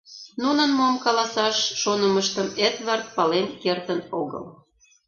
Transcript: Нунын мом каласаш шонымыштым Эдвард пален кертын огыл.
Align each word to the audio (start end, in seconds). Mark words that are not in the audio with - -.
Нунын 0.41 0.71
мом 0.79 0.95
каласаш 1.03 1.57
шонымыштым 1.81 2.47
Эдвард 2.67 3.05
пален 3.15 3.47
кертын 3.61 3.99
огыл. 4.21 4.45